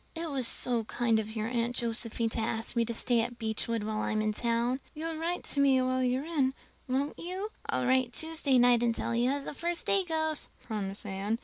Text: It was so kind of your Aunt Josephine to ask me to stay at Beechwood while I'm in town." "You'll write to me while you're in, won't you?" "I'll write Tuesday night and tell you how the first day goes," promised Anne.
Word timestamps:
It 0.15 0.31
was 0.31 0.47
so 0.47 0.83
kind 0.85 1.19
of 1.19 1.35
your 1.35 1.47
Aunt 1.47 1.75
Josephine 1.75 2.29
to 2.29 2.39
ask 2.39 2.75
me 2.75 2.83
to 2.85 2.91
stay 2.95 3.21
at 3.21 3.37
Beechwood 3.37 3.83
while 3.83 3.99
I'm 3.99 4.19
in 4.19 4.33
town." 4.33 4.79
"You'll 4.95 5.15
write 5.17 5.43
to 5.43 5.59
me 5.59 5.79
while 5.79 6.01
you're 6.01 6.25
in, 6.25 6.55
won't 6.87 7.19
you?" 7.19 7.49
"I'll 7.67 7.85
write 7.85 8.11
Tuesday 8.13 8.57
night 8.57 8.81
and 8.81 8.95
tell 8.95 9.13
you 9.13 9.29
how 9.29 9.37
the 9.37 9.53
first 9.53 9.85
day 9.85 10.03
goes," 10.03 10.49
promised 10.65 11.05
Anne. 11.05 11.37